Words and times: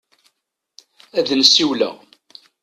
Ad 1.17 1.29
n-siwleɣ. 1.39 1.95